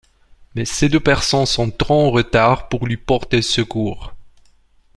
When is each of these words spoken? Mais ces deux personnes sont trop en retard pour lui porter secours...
Mais 0.55 0.65
ces 0.65 0.89
deux 0.89 0.99
personnes 0.99 1.45
sont 1.45 1.69
trop 1.69 2.07
en 2.07 2.09
retard 2.09 2.69
pour 2.69 2.87
lui 2.87 2.97
porter 2.97 3.43
secours... 3.43 4.15